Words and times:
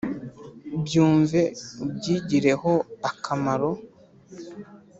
Byumve 0.81 1.41
ubyigireho 1.83 2.73
akamaro 3.09 3.69